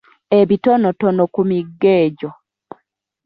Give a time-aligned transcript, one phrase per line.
[0.39, 2.29] Ebitonotono ku migga egyo.